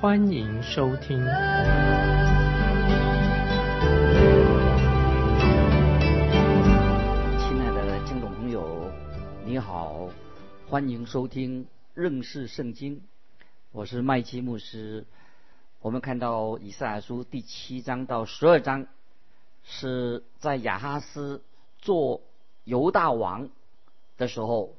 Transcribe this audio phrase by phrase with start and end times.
[0.00, 1.18] 欢迎收听。
[1.18, 1.28] 亲
[7.60, 8.90] 爱的听众朋友，
[9.44, 10.08] 你好，
[10.70, 13.02] 欢迎收听认识圣经，
[13.72, 15.04] 我是麦基牧师。
[15.82, 18.86] 我们看到以赛亚书第七章到十二章，
[19.64, 21.42] 是在亚哈斯
[21.76, 22.22] 做
[22.64, 23.50] 犹大王
[24.16, 24.74] 的时候，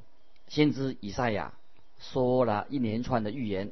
[0.48, 1.54] 先知以赛亚
[2.00, 3.72] 说了一连串的预言。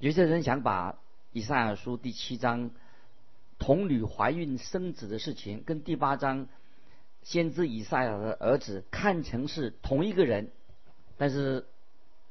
[0.00, 0.98] 有些人想把
[1.30, 2.70] 以赛亚书第七章
[3.58, 6.48] 童女怀孕生子的事情，跟第八章
[7.22, 10.52] 先知以赛亚的儿子看成是同一个人，
[11.18, 11.66] 但是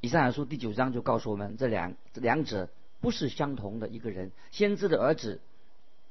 [0.02, 2.70] 以赛亚书第九章就告诉我们，这两两者
[3.02, 4.32] 不是相同的一个人。
[4.50, 5.40] 先知的儿子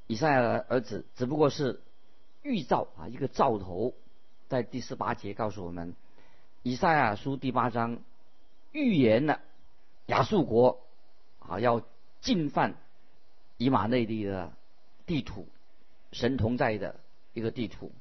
[0.07, 1.81] 以赛亚的儿子只不过是
[2.41, 3.93] 预兆啊，一个兆头。
[4.47, 5.93] 在第十八节告诉我们，
[6.63, 7.99] 以赛亚书第八章
[8.71, 9.41] 预言了
[10.05, 10.79] 亚述国
[11.49, 11.81] 啊要
[12.21, 12.75] 进犯
[13.57, 14.53] 以马内利的
[15.05, 15.47] 地土，
[16.11, 16.95] 神同在的
[17.33, 17.91] 一个地土，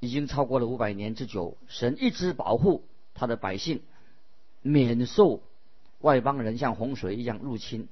[0.00, 1.56] 已经超过了五百年之久。
[1.68, 3.82] 神一直保护他的百姓，
[4.62, 5.42] 免受
[6.00, 7.88] 外邦人像洪水一样入侵。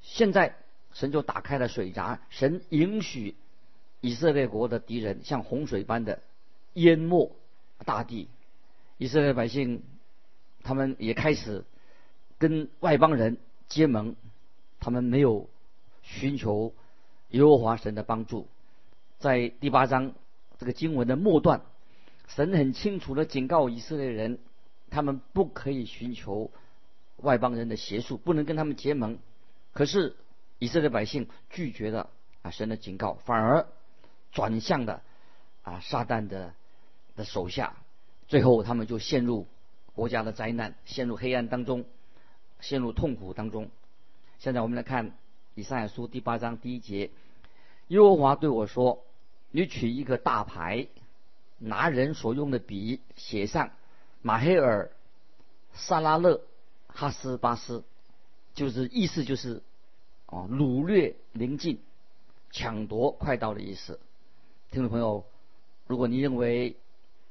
[0.00, 0.56] 现在
[0.92, 3.34] 神就打开了水闸，神允许
[4.00, 6.22] 以色列国的敌人像洪水般的
[6.74, 7.34] 淹没。
[7.84, 8.28] 大地，
[8.96, 9.82] 以色列百姓，
[10.62, 11.64] 他们也开始
[12.38, 13.36] 跟外邦人
[13.68, 14.14] 结盟，
[14.84, 15.48] 他们没有
[16.02, 16.74] 寻求
[17.30, 18.46] 耶和华神的帮助。
[19.18, 20.12] 在第八章
[20.58, 21.62] 这个经文的末段，
[22.28, 24.38] 神很清楚的警告以色列人，
[24.90, 26.50] 他们不可以寻求
[27.16, 29.18] 外邦人的邪术，不能跟他们结盟。
[29.72, 30.16] 可是
[30.58, 32.10] 以色列百姓拒绝了
[32.42, 33.66] 啊神的警告，反而
[34.32, 35.02] 转向了
[35.62, 36.52] 啊撒旦的。
[37.16, 37.76] 的手下，
[38.26, 39.46] 最后他们就陷入
[39.94, 41.84] 国家的灾难，陷入黑暗当中，
[42.58, 43.70] 陷入痛苦当中。
[44.38, 45.12] 现在我们来看
[45.54, 47.10] 以赛亚书第八章第一节：
[47.88, 49.04] 耶和华对我说
[49.50, 50.88] ：“你取一个大牌，
[51.58, 53.70] 拿人所用的笔写上
[54.20, 54.90] 马黑尔、
[55.72, 56.42] 萨拉勒、
[56.88, 57.84] 哈斯巴斯，
[58.54, 59.62] 就是意思就是
[60.26, 61.80] 哦，掳掠临近，
[62.50, 63.98] 抢夺快到的意思。”
[64.70, 65.24] 听众朋友，
[65.86, 66.76] 如果你认为，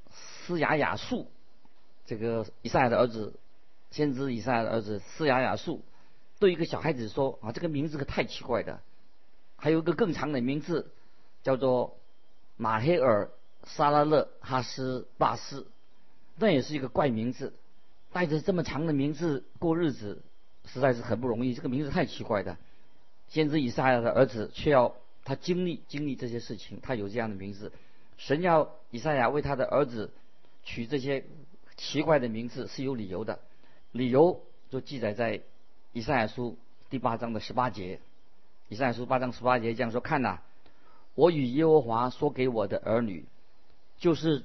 [0.09, 1.27] 斯雅雅树，
[2.05, 3.33] 这个以赛亚的儿子，
[3.91, 5.81] 先知以赛亚的儿子斯雅雅树，
[6.39, 8.81] 对一个小孩子说啊，这个名字可太奇怪的，
[9.55, 10.91] 还有一个更长的名字，
[11.43, 11.97] 叫做
[12.57, 13.29] 马黑尔
[13.65, 15.67] 沙拉勒哈斯巴斯，
[16.37, 17.53] 那也是一个怪名字，
[18.11, 20.21] 带着这么长的名字过日子，
[20.65, 21.53] 实在是很不容易。
[21.53, 22.57] 这个名字太奇怪的，
[23.29, 27.71] 先知以赛亚的儿子却要他经历经历这些事情，他有这样的名字，
[28.17, 30.11] 神要以赛亚为他的儿子。
[30.65, 31.25] 取这些
[31.75, 33.39] 奇怪的名字是有理由的，
[33.91, 35.41] 理由就记载在
[35.93, 36.57] 以赛亚书
[36.89, 37.99] 第八章的十八节。
[38.67, 40.39] 以赛亚书八章十八节这样说：“看呐，
[41.15, 43.25] 我与耶和华说给我的儿女，
[43.99, 44.43] 就是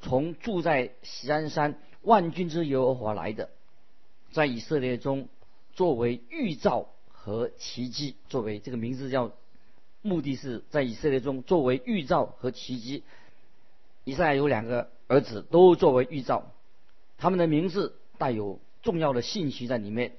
[0.00, 3.48] 从住在喜安山万军之耶和华来的，
[4.32, 5.28] 在以色列中
[5.72, 9.30] 作为预兆和奇迹，作为这个名字叫
[10.02, 13.04] 目的是在以色列中作为预兆和奇迹。
[14.04, 16.52] 以赛亚有两个。”儿子都作为预兆，
[17.18, 20.14] 他们的名字带有重要的信息在里面。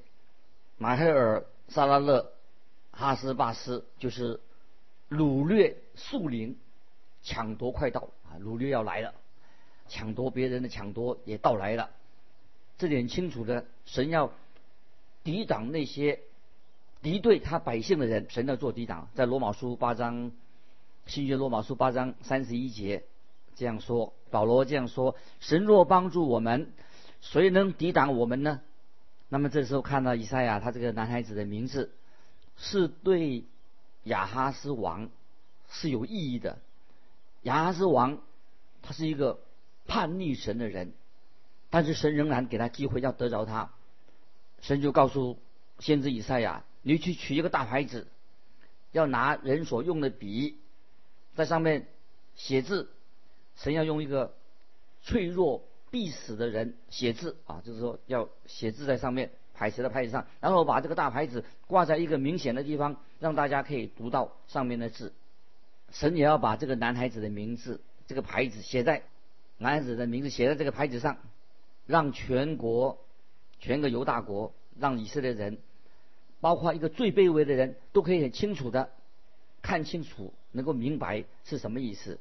[0.83, 2.33] 马黑尔、萨拉勒、
[2.91, 4.41] 哈斯巴斯就是
[5.09, 6.59] 掳掠树林、
[7.21, 8.35] 抢夺快到啊！
[8.41, 9.13] 掳掠要来了，
[9.87, 11.89] 抢夺别人的抢夺也到来了。
[12.77, 14.33] 这点清楚的，神要
[15.23, 16.19] 抵挡那些
[17.01, 19.07] 敌对他百姓的人，神要做抵挡。
[19.15, 20.33] 在罗马书八章，
[21.05, 23.05] 新约罗马书八章三十一节。
[23.55, 26.73] 这样说，保罗这样说：“神若帮助我们，
[27.21, 28.59] 谁能抵挡我们呢？”
[29.33, 31.91] 那么这时候看到以赛亚，他这个男孩子的名字，
[32.55, 33.45] 是对
[34.03, 35.09] 亚哈斯王
[35.71, 36.59] 是有意义的。
[37.41, 38.21] 亚哈斯王
[38.83, 39.39] 他是一个
[39.87, 40.93] 叛逆神的人，
[41.71, 43.71] 但是神仍然给他机会要得着他。
[44.61, 45.39] 神就告诉
[45.79, 48.05] 先知以赛亚：“你去取一个大牌子，
[48.91, 50.59] 要拿人所用的笔，
[51.33, 51.87] 在上面
[52.35, 52.91] 写字。”
[53.57, 54.35] 神要用一个
[55.01, 55.63] 脆弱
[55.93, 65.13] 必死的人写字啊，就是说要写字在上面，海蛇的牌子上，然后把这个大牌子挂在一个明显的地方，让大家可以读到上面的字。
[65.91, 69.03] 神也要把这个男孩子的名字，这个牌子写在
[69.59, 71.19] 男孩子的名字写在这个牌子上，
[71.85, 72.97] 让全国、
[73.59, 75.59] 全个犹大国，让以色列人，
[76.41, 78.89] 包括一个最卑微的人都可以很清楚的
[79.61, 82.17] 看清楚，能够明白是什么意思。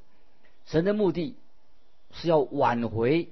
[0.67, 1.37] 神的目的
[2.11, 3.31] 是要挽回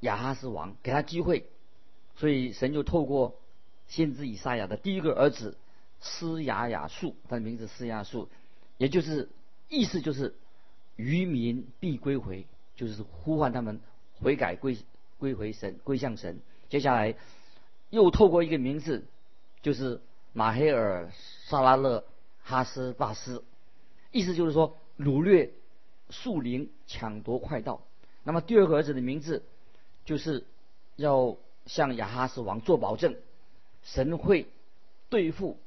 [0.00, 1.46] 亚哈斯王，给他机会。
[2.16, 3.40] 所以神就透过
[3.88, 5.56] 先知以赛亚的第一个儿子
[6.00, 8.28] 施雅雅述，他的名字施雅述，
[8.76, 9.30] 也就是
[9.68, 10.34] 意思就是
[10.96, 13.80] 渔民必归回，就是呼唤他们
[14.20, 14.76] 悔改归
[15.18, 16.40] 归回神归向神。
[16.68, 17.14] 接下来
[17.88, 19.06] 又透过一个名字，
[19.62, 20.00] 就是
[20.32, 21.10] 马黑尔
[21.46, 22.04] 萨拉勒
[22.42, 23.44] 哈斯巴斯，
[24.12, 25.52] 意思就是说掳掠
[26.10, 27.82] 树林抢夺快道。
[28.24, 29.42] 那么第二个儿子的名字
[30.10, 30.44] 就是
[30.96, 31.38] 要。
[31.66, 33.14] 向亚哈斯王做保证，
[33.84, 34.48] 神会
[35.08, 35.58] 对付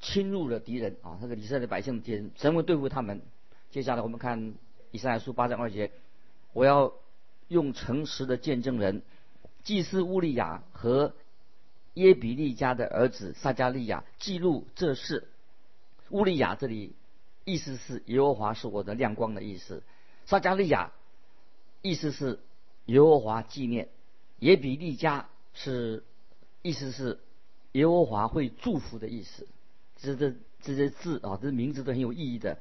[0.00, 1.18] 侵入的敌人啊！
[1.20, 3.20] 那个以色列百姓的敌人，神会对付他们。
[3.70, 4.54] 接下来我们看
[4.90, 5.90] 以赛亚书八章二节，
[6.54, 6.94] 我要
[7.48, 9.02] 用诚实的见证人，
[9.64, 11.12] 祭司乌利亚和
[11.94, 15.28] 耶比利家的儿子撒加利亚记录这事。
[16.10, 16.94] 乌利亚这里
[17.44, 19.82] 意思是耶和华是我的亮光的意思，
[20.24, 20.92] 撒加利亚
[21.82, 22.38] 意思是
[22.88, 23.88] 耶和华纪念。
[24.40, 26.04] 耶比利家是，
[26.62, 27.18] 意思是
[27.72, 29.48] 耶和华会祝福的意思。
[29.96, 32.58] 这这这些字啊，这名字都很有意义的。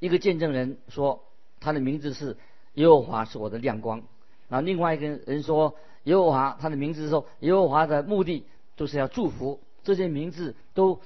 [0.00, 1.22] 一个见证人说，
[1.60, 2.36] 他的名字是
[2.74, 4.02] 耶和华是我的亮光。
[4.48, 8.44] 然后另外一个人说，耶和华他的名字说，耶和华的目的
[8.76, 9.60] 就是要祝福。
[9.84, 11.00] 这些名字都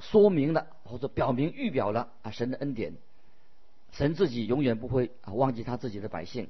[0.00, 2.94] 说明了或者表明预表了啊神的恩典。
[3.92, 6.48] 神自己永远不会啊忘记他自己的百姓。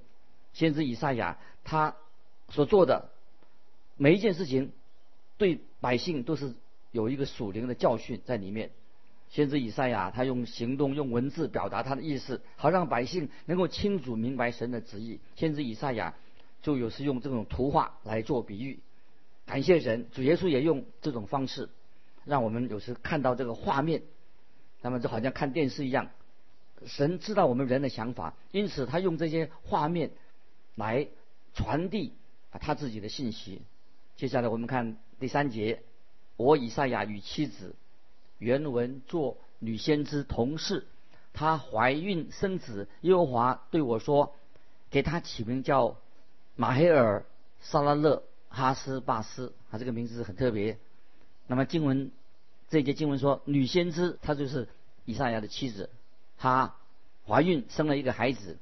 [0.56, 1.94] 先知以赛亚他。
[2.48, 3.10] 所做的
[3.96, 4.70] 每一件事情，
[5.36, 6.54] 对百姓都是
[6.92, 8.70] 有一个属灵的教训在里面。
[9.30, 15.18] 先知以赛亚他用行动、用文字表达他的意思，好让百姓能够清楚明白神的旨意。
[15.34, 16.14] 先知以赛亚
[16.62, 18.78] 就有时用这种图画来做比喻。
[19.44, 21.68] 感谢神，主耶稣也用这种方式，
[22.24, 24.02] 让我们有时看到这个画面，
[24.82, 26.10] 那么就好像看电视一样。
[26.86, 30.12] 神知道我们人的想法，因此他用这些画面
[30.76, 31.08] 来
[31.52, 32.12] 传递
[32.52, 32.61] 啊。
[32.61, 33.62] 他自己的信息。
[34.14, 35.82] 接下来我们看第三节，
[36.37, 37.75] 我以赛亚与妻子
[38.38, 40.87] 原文做女先知同事，
[41.32, 44.34] 她怀孕生子，耶和华对我说，
[44.90, 45.96] 给她起名叫
[46.55, 47.26] 马黑尔
[47.61, 50.78] 萨拉勒哈斯巴斯，啊，这个名字很特别。
[51.46, 52.11] 那么经文
[52.69, 54.69] 这节经文说，女先知她就是
[55.05, 55.90] 以赛亚的妻子，
[56.38, 56.75] 她
[57.26, 58.58] 怀孕生了一个孩子，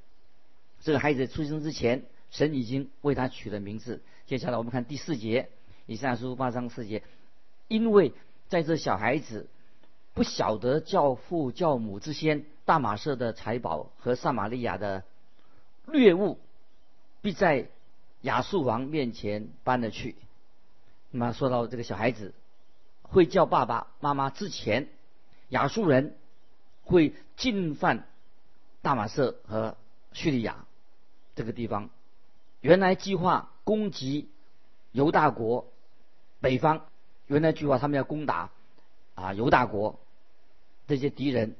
[0.85, 2.05] 这个孩子出生之前。
[2.31, 4.03] 神已经为他取了名字。
[4.27, 5.51] 接下来我们看第四节，
[5.87, 7.05] 以赛亚书八章四节，
[7.69, 8.13] 因为
[8.49, 9.47] 在这小孩子
[10.15, 15.05] 不晓得教父教母之先，大马色的财宝和撒玛利亚的
[15.87, 16.41] 掠物，
[17.23, 17.69] 必在
[18.23, 20.17] 亚述王面前搬了去。
[21.13, 22.35] 那么说到这个小孩子
[23.03, 24.89] 会叫爸爸妈妈之前，
[25.51, 26.17] 亚述人
[26.83, 28.09] 会进犯
[28.83, 29.77] 大马色和
[30.13, 30.67] 叙利亚
[31.35, 31.91] 这个地方。
[32.61, 34.29] 原来计划攻击
[34.93, 35.71] 犹大国
[36.41, 36.83] 北方，
[37.27, 38.51] 原来计划他们要攻打
[39.15, 39.99] 啊犹大国
[40.87, 41.57] 这些敌人，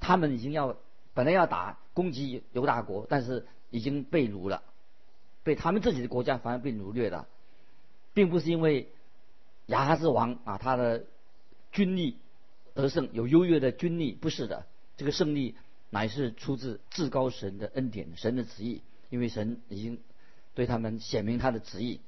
[0.00, 0.76] 他们已经要
[1.14, 4.62] 本来要打攻击犹大国，但是已经被掳了，
[5.42, 7.28] 被他们自己的国家反而被掳掠了，
[8.14, 8.90] 并不是因为
[9.66, 11.04] 亚哈斯王啊他的
[11.70, 12.18] 军力
[12.74, 15.56] 得胜有优越的军力，不是的，这个胜利
[15.90, 18.82] 乃是出自至高神的恩典，神的旨意，
[19.12, 20.00] 因为神已经。
[20.54, 22.02] 对他们显明他的旨意。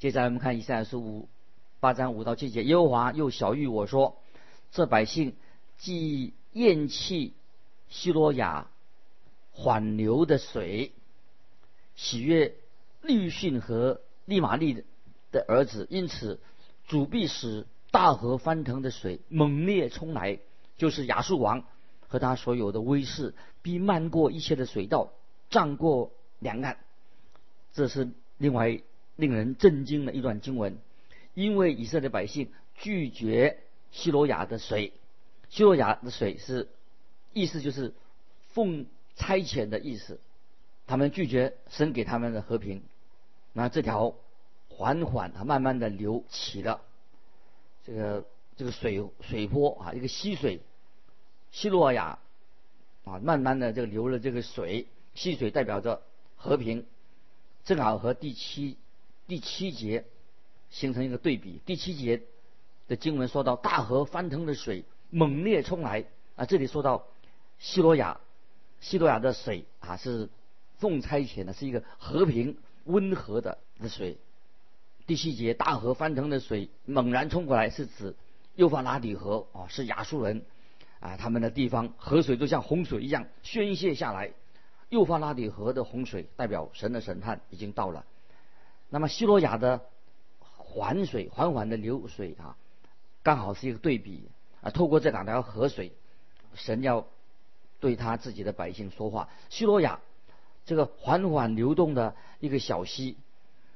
[0.00, 1.28] 接下来我们看以赛亚书五
[1.78, 4.16] 八章五到七节，耶和华又小谕我说：
[4.72, 5.36] 这百姓
[5.78, 7.34] 既厌弃
[7.88, 8.66] 希罗亚
[9.52, 10.90] 缓流的水，
[11.94, 12.56] 喜悦
[13.00, 14.84] 利逊和利玛利
[15.30, 16.40] 的儿子，因此
[16.88, 20.40] 主必使大河翻腾的水猛烈冲来，
[20.76, 21.62] 就是亚述王
[22.08, 25.12] 和他所有的威势，必漫过一切的水道，
[25.52, 26.78] 涨过两岸。
[27.72, 28.80] 这是另外
[29.14, 30.78] 令人震惊的一段经文，
[31.34, 33.60] 因为以色列百姓拒绝
[33.92, 34.92] 希罗亚的水，
[35.48, 36.68] 希罗亚的水是
[37.32, 37.94] 意思就是
[38.48, 40.18] 奉差遣的意思，
[40.86, 42.82] 他们拒绝神给他们的和平，
[43.52, 44.14] 那这条
[44.68, 46.80] 缓缓它慢慢的流起了，
[47.84, 48.24] 这个
[48.56, 50.60] 这个水水波啊，一个溪水，
[51.50, 52.18] 希罗亚
[53.04, 56.02] 啊，慢慢的这个流了这个水，溪水代表着
[56.36, 56.86] 和平。
[57.64, 58.76] 正好和第七
[59.28, 60.04] 第七节
[60.70, 61.60] 形成一个对比。
[61.64, 62.22] 第七节
[62.88, 66.04] 的经文说到大河翻腾的水猛烈冲来
[66.34, 67.06] 啊，这里说到
[67.60, 68.18] 希罗亚，
[68.80, 70.28] 希罗亚的水啊是
[70.78, 74.18] 奉差遣的，是一个和平温和的的水。
[75.06, 78.16] 第七节大河翻腾的水猛然冲过来，是指
[78.56, 80.44] 幼发拉底河啊，是亚述人
[80.98, 84.32] 啊他们的地方，河水都像洪水一样宣泄下来。
[84.92, 88.04] 幼发拉底河的洪水代表神的审判已经到了。
[88.90, 89.80] 那么希罗亚的
[90.38, 92.58] 缓水缓缓的流水啊，
[93.22, 94.28] 刚好是一个对比
[94.60, 94.68] 啊。
[94.68, 95.92] 透过这两条河水，
[96.52, 97.06] 神要
[97.80, 99.30] 对他自己的百姓说话。
[99.48, 99.98] 希罗亚
[100.66, 103.16] 这个缓缓流动的一个小溪，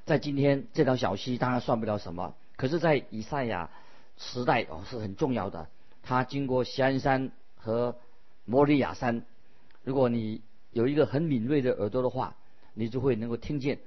[0.04, 3.70] 在今天这条小溪当然算不了什么，可是，在以赛亚
[4.18, 5.66] 时代哦是很重要的。
[6.02, 7.96] 它经过锡安山和
[8.44, 9.24] 摩利亚山，
[9.82, 10.42] 如果你
[10.76, 12.36] 有一个很敏锐的耳朵的话，
[12.74, 13.78] 你就会能够听见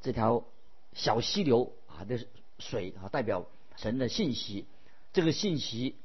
[0.00, 0.44] 这条
[0.92, 2.24] 小溪流啊的
[2.60, 4.64] 水啊，代表神的信息。
[5.12, 5.96] 这个信息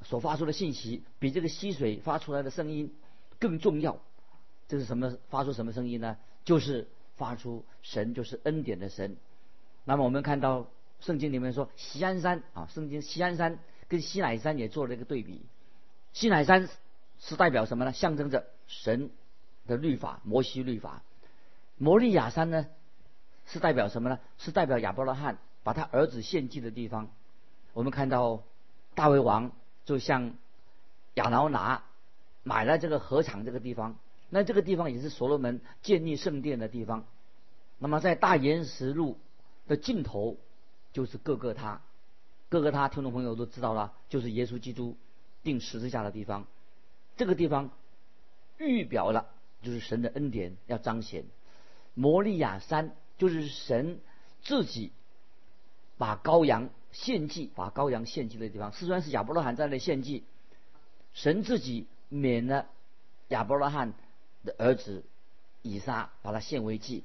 [0.00, 2.94] 所发出的信息，比这个溪水发出来的声音
[3.38, 4.00] 更重要。
[4.66, 5.18] 这是什么？
[5.28, 6.16] 发出什么声音呢？
[6.46, 9.18] 就是发出神就是恩典的神。
[9.84, 10.70] 那么我们看到
[11.00, 13.58] 圣经里面说，西安山啊，圣经西安山
[13.88, 15.42] 跟西乃山也做了一个对比。
[16.14, 16.70] 西乃山
[17.18, 17.92] 是代表什么呢？
[17.92, 19.10] 象征着神。
[19.66, 21.02] 的律法，摩西律法，
[21.78, 22.66] 摩利亚山呢，
[23.46, 24.18] 是代表什么呢？
[24.38, 27.08] 是代表亚伯拉罕把他儿子献祭的地方。
[27.72, 28.42] 我们看到
[28.94, 29.52] 大卫王
[29.84, 30.34] 就向
[31.14, 31.82] 亚劳拿
[32.42, 33.96] 买了这个禾场这个地方，
[34.30, 37.04] 那这个地方也是所罗门建立圣殿的地方。
[37.78, 39.18] 那么在大岩石路
[39.66, 40.36] 的尽头
[40.92, 41.80] 就是各个他，
[42.48, 44.96] 各个他听众朋友都知道了，就是耶稣基督
[45.42, 46.46] 钉十字架的地方。
[47.16, 47.70] 这个地方
[48.58, 49.26] 预表了。
[49.64, 51.24] 就是神的恩典要彰显，
[51.94, 53.98] 摩利亚山就是神
[54.42, 54.92] 自己
[55.98, 58.70] 把羔羊献祭，把羔羊献祭的地方。
[58.70, 60.22] 虽然是亚伯拉罕在那献祭，
[61.14, 62.66] 神自己免了
[63.28, 63.94] 亚伯拉罕
[64.44, 65.02] 的儿子
[65.62, 67.02] 以撒，把他献为祭。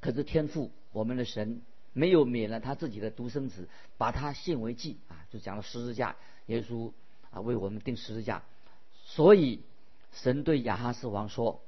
[0.00, 6.14] 可是天父我们的神没有免了他自己的独生子，把他献为祭啊，就讲了十字架，
[6.46, 6.92] 耶稣
[7.30, 8.42] 啊为我们钉十字架，
[9.04, 9.60] 所以。
[10.14, 11.60] 神对亚哈斯王说：“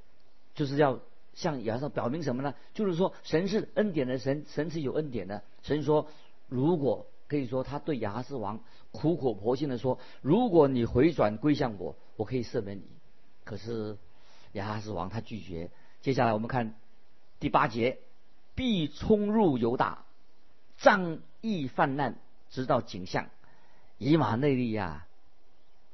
[0.54, 1.00] 就是要
[1.34, 2.54] 向亚哈斯表明什么呢？
[2.72, 5.42] 就是说，神是恩典的神，神是有恩典的。
[5.62, 6.08] 神说，
[6.48, 8.60] 如果可以说，他对亚哈斯王
[8.92, 12.84] 苦口婆心的说，如果你回转归向我，我可以赦免你。
[13.44, 13.98] 可是
[14.52, 15.70] 亚哈斯王他拒绝。
[16.00, 16.76] 接下来我们看
[17.40, 17.98] 第八节：
[18.54, 20.04] 必冲入犹大，
[20.78, 22.14] 仗义泛滥，
[22.50, 23.28] 直到景象。
[23.98, 25.06] 以马内利亚，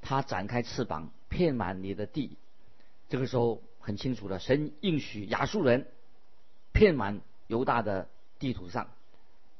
[0.03, 2.37] 他展开翅膀，遍满你的地。”
[3.13, 5.87] 这个时候很清楚了，神应许亚述人
[6.73, 8.89] 遍满犹大的地图上，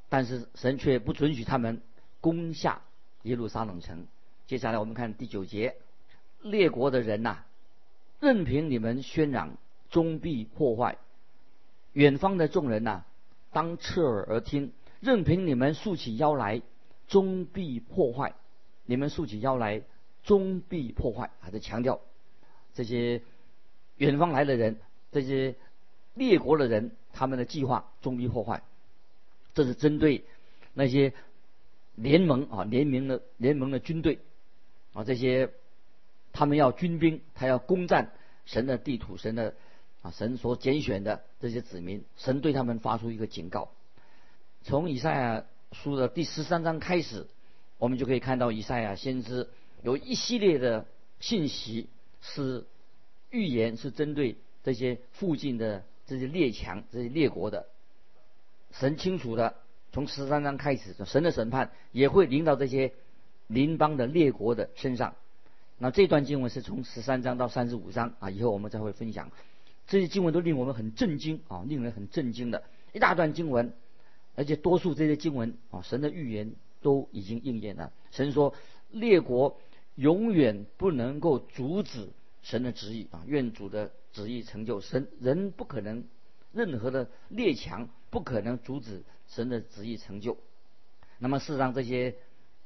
[0.09, 1.83] 但是神却不准许他们
[2.23, 2.81] 攻下
[3.25, 4.07] 耶路撒冷城。
[4.47, 5.77] 接下来我们看第九节，
[6.41, 7.45] 列国的人呐，
[8.21, 9.59] 任凭你们喧嚷，
[9.91, 10.97] 终必破坏；
[11.93, 13.05] 远方的众人呐，
[13.53, 16.63] 当侧耳而听，任凭你们竖起腰来，
[17.07, 18.33] 终必破坏。
[18.87, 19.83] 你们竖起腰来，
[20.23, 21.31] 终必破坏。
[21.41, 22.01] 还在强调
[22.73, 23.21] 这些。
[24.03, 24.81] 远方来的人，
[25.13, 25.55] 这些
[26.15, 28.65] 列国的人，他们的计划终于破坏。
[29.55, 30.25] 这是针对
[30.75, 31.13] 那些
[31.95, 34.19] 联盟啊联盟的联盟的军队
[34.93, 35.51] 啊这些
[36.33, 38.11] 他们要军兵，他要攻占
[38.45, 39.55] 神的地土，神的
[40.03, 43.71] 啊神所拣选的这些子民，神对他们发出一个警告。
[44.65, 47.29] 从以赛亚书的第十三章开始，
[47.79, 49.49] 我们就可以看到以赛亚先知
[49.85, 50.87] 有一系列的
[51.21, 51.89] 信息
[52.21, 52.67] 是。
[53.33, 57.67] 预言是针对这些附近的这些列强、这些列国的。
[58.71, 59.57] 神清楚的，
[59.91, 62.93] 从十三章开始，神的审判也会临到这些
[63.49, 65.15] 邻邦的列国的身上。
[65.79, 69.33] 那这段经文是从十三章到三十五章啊，以后我们再会分享。
[69.87, 72.63] 这些经文都令我们很震惊啊，令人很震惊的
[72.93, 73.73] 一大段经文，
[74.37, 77.93] 而且多数这些经文啊，神的预言都已经应验了。
[78.11, 78.55] 神说，
[78.91, 79.59] 列国
[79.97, 82.09] 永远不能够阻止。
[82.43, 84.81] 神的旨意啊，愿主的旨意成就。
[84.81, 86.05] 神人不可能，
[86.53, 90.37] 任何的列强不可能阻止神的旨意成就。
[91.19, 92.17] 那么，事实上这些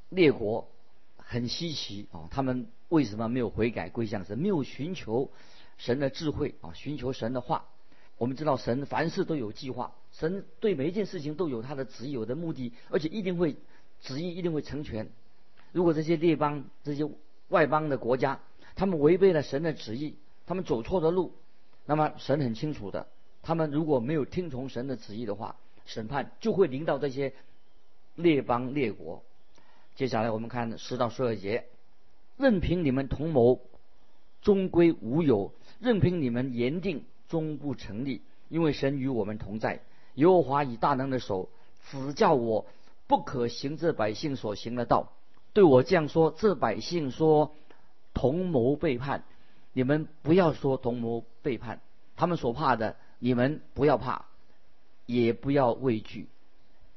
[0.08, 0.68] 列国
[1.16, 5.30] 很稀奇啊，他们为什么没有悔改归向神，没有寻求
[5.76, 7.66] 神的智慧啊，寻求神的话？
[8.18, 13.56] 我们知道，神凡事都有计划，神对每一件事情都有他的旨意、有的目的，而且一定会
[14.00, 15.10] 旨意一定会成全。
[15.72, 17.06] 如果这些列邦、这些
[17.48, 18.40] 外邦的国家，
[18.76, 20.14] 他们违背了神的旨意，
[20.46, 21.32] 他们走错了路。
[21.86, 23.08] 那么神很清楚的，
[23.42, 25.56] 他们如果没有听从神的旨意的话，
[25.86, 27.32] 审判就会临到这些
[28.14, 29.22] 列邦列国。
[29.94, 31.64] 接下来我们看十到十二节，
[32.36, 33.60] 任凭你们同谋，
[34.42, 38.20] 终归无有；任凭你们言定，终不成立。
[38.48, 39.80] 因为神与我们同在，
[40.14, 41.48] 耶和华以大能的手
[41.90, 42.66] 指教我，
[43.06, 45.12] 不可行这百姓所行的道。
[45.52, 47.54] 对我这样说：这百姓说
[48.16, 49.24] 同谋背叛，
[49.74, 51.82] 你们不要说同谋背叛。
[52.16, 54.24] 他们所怕的，你们不要怕，
[55.04, 56.30] 也不要畏惧。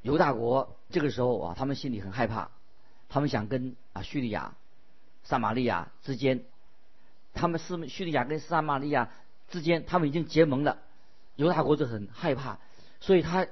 [0.02, 2.52] 犹大国这个时候啊，他们心里很害怕。
[3.10, 4.56] 他们想跟啊叙利亚、
[5.24, 6.46] 撒玛利亚之间，
[7.34, 9.12] 他们是叙利亚跟撒玛利亚
[9.50, 10.78] 之间，他们已经结盟了。
[11.36, 12.60] 犹大国就很害怕，
[13.02, 13.46] 所以他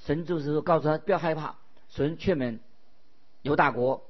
[0.00, 1.54] 神就是说告诉他不要害怕。
[1.90, 2.58] 神劝勉
[3.42, 4.02] 犹大国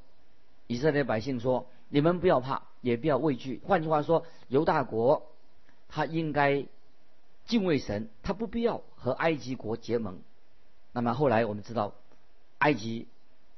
[0.66, 5.30] 以色列百姓说：“你们不要怕，也不要畏惧。”换句话说，犹大国
[5.88, 6.64] 他应该
[7.44, 10.18] 敬畏神，他不必要和埃及国结盟。
[10.92, 11.92] 那么后来我们知道，
[12.58, 13.06] 埃及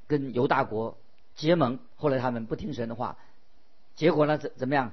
[0.09, 0.99] 跟犹大国。
[1.35, 3.17] 结盟，后来他们不听神的话，
[3.95, 4.93] 结果呢怎怎么样？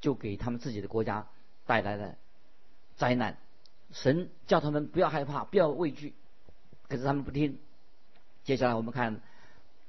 [0.00, 1.26] 就给他们自己的国家
[1.66, 2.16] 带来了
[2.96, 3.36] 灾难。
[3.92, 6.14] 神叫他们不要害怕，不要畏惧，
[6.88, 7.58] 可是他们不听。
[8.44, 9.20] 接下来我们看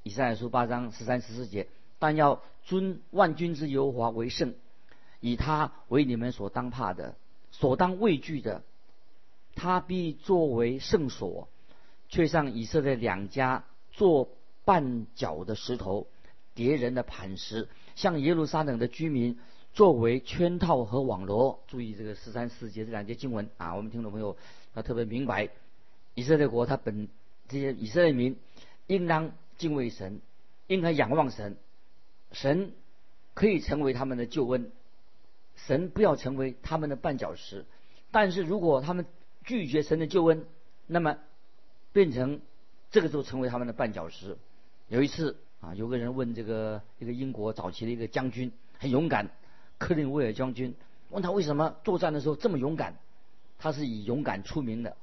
[0.03, 1.67] 以赛亚书八章十三十四节：
[2.01, 4.55] 但要尊万军之犹华为圣，
[5.21, 7.15] 以他为你们所当怕的、
[7.51, 8.63] 所当畏惧的，
[9.55, 11.47] 他必作为圣所，
[12.09, 14.27] 却像以色列两家做。
[14.63, 16.05] 绊脚的石头，
[16.53, 19.39] 敌人的磐石，像耶路撒冷的居民
[19.73, 21.63] 作为圈套和网罗。
[21.67, 24.37] 注意这个十三四节这两节经文啊，我们听众朋友
[24.75, 25.49] 要特别明白，
[26.13, 27.09] 以色列国他本
[27.47, 28.37] 这些以色列民
[28.85, 30.21] 应当敬畏神，
[30.67, 31.57] 应该仰望神，
[32.31, 32.73] 神
[33.33, 34.71] 可以成为他们的救恩，
[35.55, 37.65] 神不要成为他们的绊脚石。
[38.11, 39.05] 但是如果他们
[39.43, 40.45] 拒绝神的救恩，
[40.87, 41.17] 那么
[41.93, 42.41] 变成
[42.89, 44.37] 这个时候成为他们的绊脚石。
[44.87, 49.29] 有一次啊，有个人问这个一个英国早期的一个将军，很勇敢，
[49.77, 50.75] 克林威尔将军，
[51.09, 52.95] 问他为什么作战的时候这么勇敢？
[53.57, 54.97] 他是以勇敢出名的，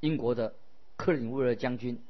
[0.00, 0.54] 英国的
[0.96, 2.00] 克林威尔将军。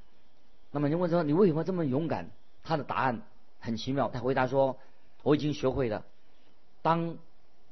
[0.70, 2.30] 那么你问说你为什么这么勇敢？
[2.64, 3.22] 他的答案
[3.62, 4.76] 很奇妙，他回答说
[5.22, 6.04] ：“我已经学会了，
[6.82, 7.16] 当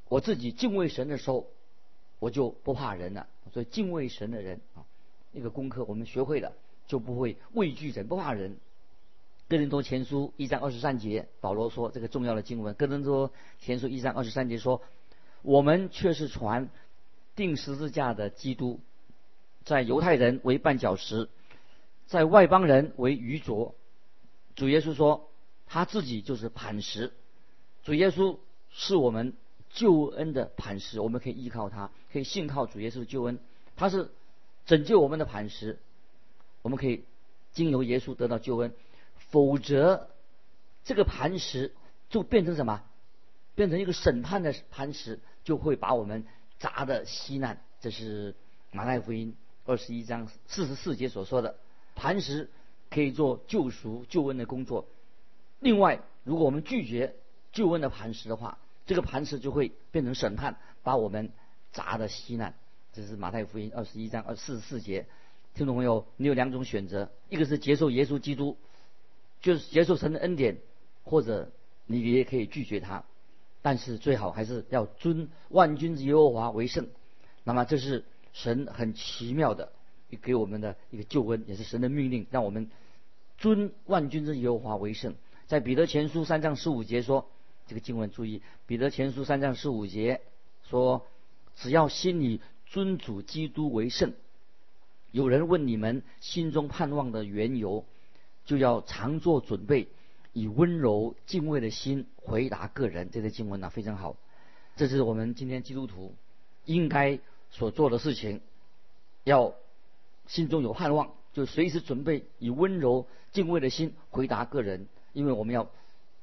[0.09, 1.48] 我自己敬畏神的时候，
[2.20, 3.26] 我就不怕人了。
[3.53, 4.87] 所以敬畏神的人啊，
[5.33, 6.53] 那个功课我们学会了，
[6.87, 8.57] 就不会畏惧人，不怕人。”
[9.50, 12.72] 哥林多前书一章二十三节，保罗说这个重要的经文。
[12.74, 14.81] 哥林多前书一章二十三节说
[15.42, 16.68] ：“我们却是传
[17.35, 18.79] 钉十字架的基督，
[19.64, 21.29] 在犹太人为绊脚石，
[22.07, 23.74] 在外邦人为愚拙。”
[24.55, 25.30] 主耶稣说
[25.73, 27.13] 他自己就是磐石。
[27.85, 28.39] 主耶稣
[28.73, 29.35] 是我们
[29.71, 33.39] 救恩的磐石，我们可以依靠他，可以信靠主耶稣的救恩。
[33.77, 34.11] 他是
[34.67, 35.79] 拯救我们的磐石，
[36.63, 37.05] 我们可以
[37.53, 38.75] 经由耶稣得到救恩。
[39.31, 40.09] 否则，
[40.83, 41.73] 这个磐石
[42.09, 42.83] 就变成什么？
[43.55, 46.25] 变成一个审判的磐石，就会把我们
[46.59, 47.63] 砸的稀烂。
[47.81, 48.35] 这是
[48.73, 51.55] 马太福音二十一章四十四节所说的。
[51.95, 52.51] 磐石
[52.91, 54.89] 可以做救赎、救恩的工作。
[55.61, 57.14] 另外，如果我们拒绝
[57.53, 61.31] 救恩的磐石的话，这个磐石就会变成审判，把我们
[61.73, 62.55] 砸的稀烂。
[62.92, 65.07] 这是马太福音二十一章二四十四节。
[65.55, 68.57] 听众朋友，你有两种选择：一个是接受耶稣基督。
[69.42, 70.59] 就是接受神的恩典，
[71.03, 71.51] 或者
[71.87, 73.05] 你也可以拒绝他，
[73.62, 76.88] 但是最好还是要尊万军之耶和华为圣。
[77.42, 79.73] 那么这是神很奇妙的
[80.20, 82.70] 给我们的一个救恩，也是神的命令，让我们
[83.38, 85.14] 尊万军之耶和华为圣。
[85.51, 87.29] 在彼得前书三章十五节说，
[87.67, 90.21] 这个经文注意，彼得前书三章十五节
[90.63, 91.05] 说，
[91.57, 94.13] 只要心里尊主基督为圣。
[95.11, 97.85] 有人问你们心中盼望的缘由。
[98.45, 99.89] 就要常做准备，
[100.33, 103.11] 以温柔敬畏的心回答个人。
[103.11, 104.17] 这个经文呢非常好，
[104.77, 106.15] 这是我们今天基督徒
[106.65, 107.19] 应该
[107.51, 108.41] 所做的事情。
[109.25, 109.55] 要
[110.29, 115.70] 心中有盼望，就随时准备以温柔敬畏的心回答个人，因为我们要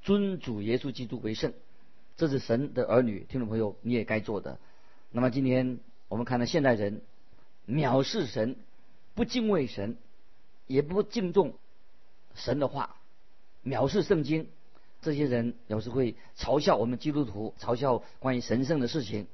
[0.02, 1.54] 尊主耶稣基督为圣，
[2.15, 4.60] 这是神的儿女听众朋友你也该做的。
[5.12, 7.02] 那么今天我们看到现代人
[7.67, 8.56] 藐视神，
[9.15, 9.97] 不敬畏神，
[10.67, 11.54] 也不敬重。
[12.36, 12.97] 神的话，
[13.65, 14.47] 藐视圣经，
[15.02, 19.28] 这些人有时会嘲笑我们基督徒，嘲笑关于神圣的事情。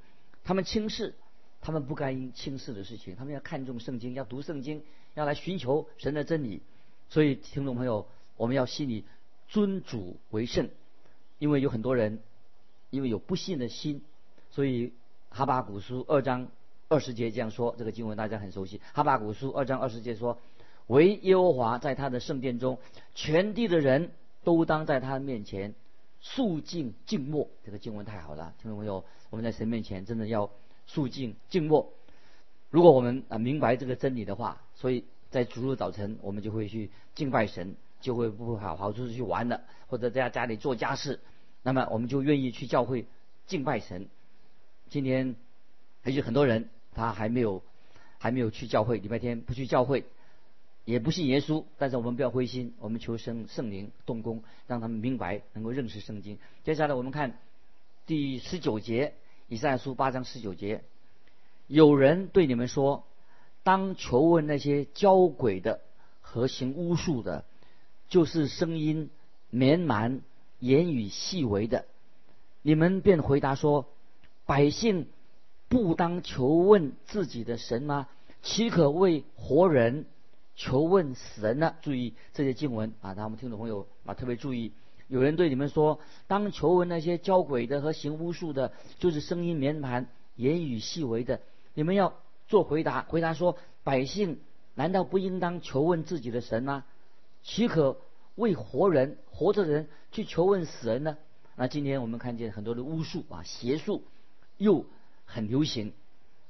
[0.45, 1.13] 他们轻视，
[1.61, 3.15] 他们不该轻视的事情。
[3.15, 4.83] 他们要看重圣经，要读圣经，
[5.15, 6.61] 要来寻求神的真理。
[7.09, 9.05] 所以，听众朋友，我们要心里
[9.47, 10.69] 尊主为圣，
[11.39, 12.19] 因为有很多人
[12.89, 14.01] 因为有不信的心，
[14.51, 14.93] 所以
[15.29, 16.47] 哈巴古书二章
[16.89, 17.75] 二十节这样说。
[17.77, 18.81] 这个经文大家很熟悉。
[18.93, 20.39] 哈巴古书二章二十节说
[20.87, 22.77] ：“唯耶和华在他的圣殿中，
[23.15, 24.11] 全地的人
[24.43, 25.73] 都当在他面前
[26.21, 27.49] 肃静静默。
[27.65, 30.49] 这个经文太好了，听众朋友，我们在神面前真的要
[30.85, 31.91] 肃静静默。
[32.69, 41.21] 如果我们啊明白这个真理的话，所以在主日早晨我们就会去敬拜神，就会不好好出去玩了，或者在家里做家事，
[41.63, 43.05] 那么我们就愿意去教会
[43.47, 44.09] 敬拜神。
[44.89, 45.35] 今天
[46.03, 47.63] 也许很多人他还没有
[48.19, 50.03] 还没有去教会，礼拜天不去教会，
[50.83, 56.37] 也不信耶稣，但是我们不要灰心，我们求圣圣灵动工，让他们明白，能够认识圣经。
[56.65, 57.39] 接下来我们看
[58.05, 59.13] 第十九节，
[59.47, 60.83] 以赛亚书八章十九节。
[61.67, 63.05] 有人对你们说
[63.63, 65.79] ：“当求问那些教鬼的
[66.19, 67.45] 和行巫术的，
[68.13, 69.09] 就是声音
[69.49, 70.21] 绵蛮、
[70.59, 71.85] 言语细微的。”
[72.61, 73.87] 你们便回答说
[74.45, 75.07] ：“百姓
[75.67, 78.07] 不当求问自己的神吗？
[78.43, 80.05] 岂可为活人
[80.55, 84.71] 求问死人呢？”注意这些经文啊，咱们听众朋友啊特别注意。
[85.07, 85.99] 有人对你们说
[86.29, 91.41] ：“当求问那些教鬼的和行巫术的，就是声音绵蛮、言语细微的。”
[91.73, 92.13] 你们要
[92.47, 94.39] 做回答，回答说：百姓
[94.75, 96.85] 难道不应当求问自己的神吗？
[97.43, 97.99] 岂可
[98.35, 101.17] 为活人、活着人去求问死人呢？
[101.55, 104.03] 那今天我们看见很多的巫术啊、邪术
[104.57, 104.85] 又
[105.25, 105.93] 很流行。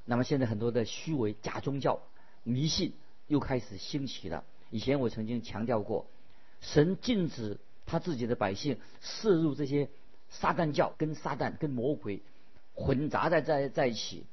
[0.06, 2.02] 那么现在很多的虚伪假宗教、
[2.44, 2.94] 迷信
[3.28, 4.44] 又开始兴起了。
[4.70, 6.08] 以前我曾经强调过，
[6.62, 9.90] 神禁止他自己的百姓摄入这些
[10.30, 12.22] 撒旦教，跟撒旦、跟魔鬼
[12.74, 14.26] 混杂在在在一起。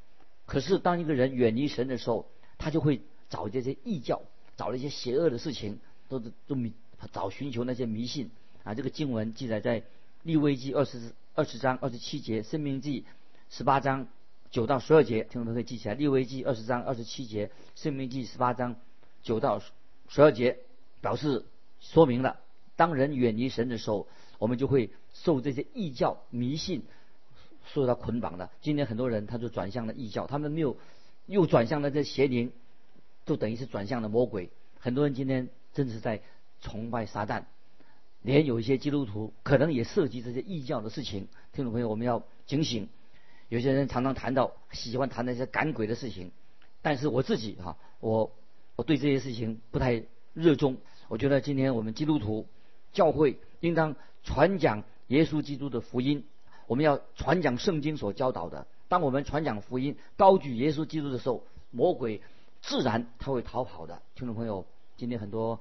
[0.47, 4.23] 可是，当一个人远离神的时候，他就会找这些异教，
[4.57, 5.79] 找一些邪恶的事情，
[6.11, 6.75] 都都迷
[7.13, 8.31] 找寻求那些迷信
[8.65, 8.75] 啊。
[8.75, 9.83] 这个经文记载在
[10.23, 13.07] 利未记二十二十章二十七节，生命记
[13.49, 14.09] 十八章
[14.51, 15.95] 九到十二节，听众都可以记起来。
[15.95, 18.77] 利未记二十章二十七节，生命记十八章
[19.23, 19.63] 九到
[20.09, 20.59] 十二节，
[21.01, 21.47] 表示
[21.81, 22.41] 说明了，
[22.77, 24.07] 当人远离神的时候，
[24.39, 26.83] 我们就会受这些异教迷信。
[27.73, 30.77] 受到捆绑的，今天很多人他就转向了异教，他们没有
[31.27, 32.51] 又转向了这邪灵，
[33.27, 34.51] 就等于是转向了魔鬼。
[34.81, 36.21] 很多人今天真的是在
[36.61, 37.45] 崇拜撒旦，
[38.23, 41.29] 连有一些基督徒可能也涉及这些异教的事情。
[41.53, 42.89] 听众朋友，我们要警醒。
[43.49, 46.31] 有些人常常谈到喜欢谈那些赶鬼的事情，
[46.83, 48.31] 但是我自己哈，我
[48.77, 50.05] 我对这些事情不太
[50.35, 50.77] 热衷。
[51.09, 52.47] 我觉得今天我们基督徒
[52.93, 56.25] 教会应当传讲耶稣基督的福音。
[56.69, 58.69] 我们要传讲圣经所教导的。
[58.87, 62.23] 当我们传讲福音、高举耶稣基督的时候，魔鬼
[62.63, 64.01] 自然他会逃跑的。
[64.15, 64.65] 听众朋友，
[65.01, 65.61] 今天很多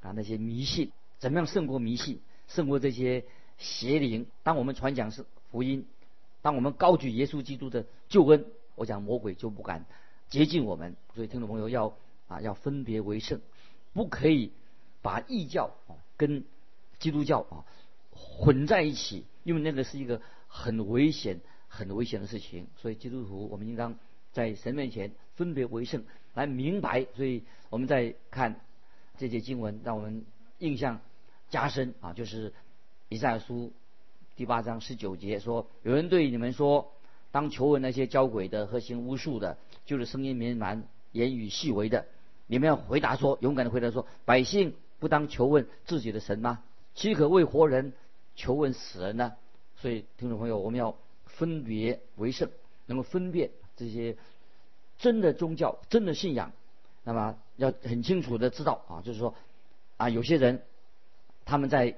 [0.00, 0.90] 啊那些迷信，
[1.20, 3.24] 怎么样胜过迷信，胜过这些
[3.56, 4.26] 邪灵？
[4.42, 5.86] 当我们传讲是福音，
[6.42, 9.86] 当我们高举耶稣基督的救恩，我讲魔鬼就不敢
[10.28, 10.96] 接近我们。
[11.14, 13.40] 所以听众朋友要啊要分别为圣，
[13.92, 14.50] 不可以
[15.00, 16.44] 把异教啊跟
[16.98, 17.64] 基督教啊
[18.10, 20.20] 混在一起，因为那个是一个。
[20.54, 23.98] 很危险、很危险的事情，所以基督徒我们应当
[24.32, 27.06] 在神面前分别为圣，来明白。
[27.16, 28.60] 所以我们在看
[29.18, 30.24] 这些经文，让我们
[30.58, 31.00] 印象
[31.50, 32.52] 加深啊，就是
[33.08, 33.72] 以赛亚书
[34.36, 36.92] 第八章十九节说：“有人对你们说，
[37.30, 42.06] 当求问那些教鬼的和行巫术的，就是声音绵蛮、言语细微的，
[42.46, 46.62] 你们要回答说，勇敢的回答说：百姓不当求问自己的神吗？
[46.94, 47.92] 岂可为活人
[48.34, 49.32] 求问死人呢？”
[49.76, 50.96] 所以，听众朋友，我们要
[51.26, 52.48] 分别为圣，
[52.86, 54.16] 能够分辨这些
[54.98, 56.52] 真的宗教、真的信仰。
[57.04, 59.34] 那么，要很清楚的知道啊，就是说，
[59.96, 60.62] 啊，有些人
[61.44, 61.96] 他们在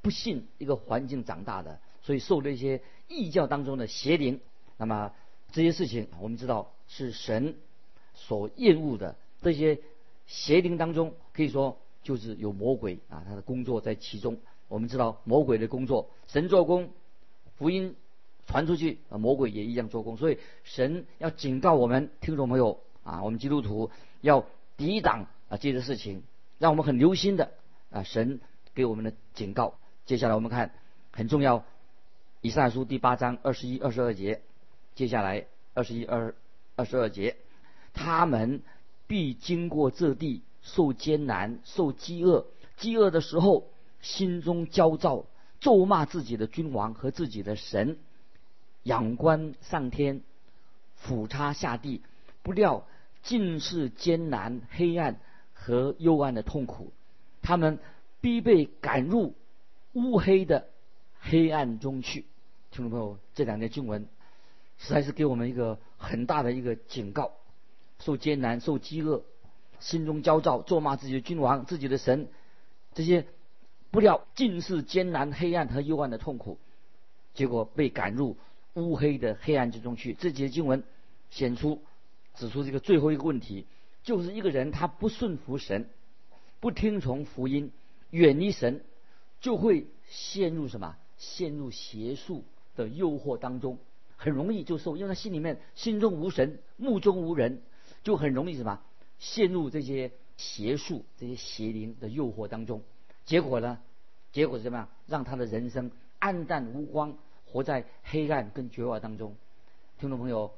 [0.00, 4.40] 不信一个环境长大的，所以受了一些异教当中的邪灵。
[4.78, 5.12] 那么
[5.52, 7.56] 这些事情，我们知道是神
[8.14, 9.16] 所厌恶的。
[9.42, 9.80] 这些
[10.26, 14.38] 邪灵当中，可以说就是有魔鬼啊，他的工作在其中。
[14.68, 16.90] 我们知道魔鬼的工作，神做工，
[17.58, 17.96] 福音
[18.46, 20.16] 传出去，啊，魔鬼也一样做工。
[20.16, 23.90] 所以神要警告我们听众朋友啊，我们基督徒
[24.22, 24.46] 要
[24.80, 26.22] 抵挡啊这些事情，
[26.58, 27.52] 让我们很留心的
[27.90, 28.40] 啊，神
[28.74, 29.74] 给我们的警告。
[30.06, 30.72] 接下来我们看
[31.12, 31.64] 很重要，
[32.40, 34.40] 以赛书第八章二十一、二十二节，
[34.94, 36.34] 接下来二十一、二
[36.76, 37.36] 二十二节，
[37.92, 38.62] 他们
[39.06, 42.46] 必经过这地，受艰难，受饥饿，
[42.78, 43.68] 饥饿的时候。
[44.02, 45.26] 心中焦躁，
[45.60, 47.98] 咒骂自己的君王和自己的神，
[48.82, 50.22] 仰观上天，
[50.96, 52.00] 俯察下地，
[52.42, 52.86] 不料
[53.22, 55.20] 尽是艰难、黑暗
[55.52, 56.92] 和幽暗的痛苦。
[57.42, 57.78] 他们
[58.20, 59.34] 必被赶入
[59.92, 60.68] 乌黑的
[61.18, 62.26] 黑暗中去。
[62.70, 64.06] 听众朋友，这两节经文
[64.78, 67.32] 实在是给我们一个很大的一个警告：
[67.98, 69.22] 受艰难、受饥饿，
[69.80, 72.28] 心中焦躁，咒骂自己的君王、自己的神，
[72.94, 73.26] 这些
[73.90, 76.58] 不料尽是艰难、黑暗和幽暗的痛苦，
[77.34, 78.36] 结果被赶入
[78.74, 80.14] 乌黑的黑暗之中去。
[80.14, 80.84] 这节经文
[81.30, 81.82] 显出
[82.34, 83.66] 指出这个最后一个问题，
[84.02, 85.88] 就是一个人他不顺服神，
[86.60, 87.72] 不听从福音，
[88.10, 88.84] 远离神，
[89.40, 90.96] 就会陷入什么？
[91.18, 92.44] 陷入邪术
[92.76, 93.78] 的诱惑当中，
[94.16, 97.60] 很容易就受，因为他心里面心中无神，目中无人，
[98.02, 98.80] 就很容易什么？
[99.18, 102.82] 陷入这些邪术、这些邪灵的诱惑当中。
[103.26, 103.78] 结果呢？
[104.32, 104.88] 结果是怎么样？
[105.06, 109.36] 让他的人生暗淡无光，活在黑暗跟绝望当中。
[109.98, 110.54] 听众朋友，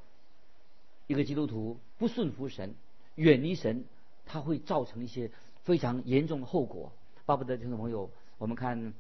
[1.07, 2.75] 一个基督徒不顺服神，
[3.15, 3.85] 远离神，
[4.27, 5.31] 他会造成一些
[5.65, 6.93] 非常严重的后果。
[7.25, 8.95] 巴不得听众朋友，我们看。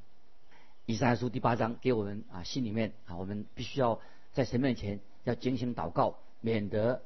[0.84, 4.00] 以赛亚书第八章给我们啊，心里面啊，我们必须要
[4.32, 7.02] 在神面前要警醒祷告，免得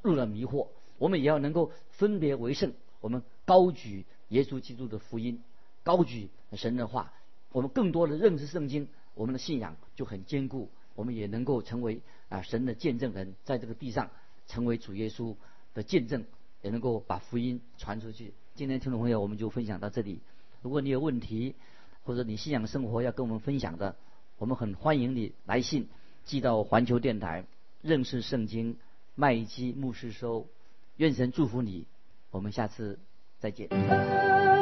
[0.00, 0.68] 入了迷惑。
[0.96, 5.42] 我们也要能够分别为圣，我们高举耶稣基督的福音，
[5.82, 7.12] 高举神的话，
[7.50, 10.70] 我们更多的认识圣经，我们的信仰就很坚固。
[10.94, 14.10] 我们也能够成为啊神的见证人，在这个地上
[14.50, 15.36] 成为主耶稣
[15.74, 16.24] 的见证，
[16.62, 18.34] 也能够把福音传出去。
[18.56, 20.18] 今天听众朋友，我们就分享到这里。
[20.60, 21.54] 如果你有问题，
[22.02, 23.94] 或者你信仰生活要跟我们分享的，
[24.38, 25.88] 我们很欢迎你来信
[26.24, 27.46] 寄到环球电台
[27.80, 28.76] 认识圣经
[29.14, 30.48] 麦基牧师收。
[30.96, 31.86] 愿神祝福你，
[32.32, 32.98] 我们下次
[33.38, 34.59] 再见。